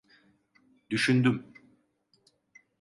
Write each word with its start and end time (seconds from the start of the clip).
Düşündüm. 0.89 1.53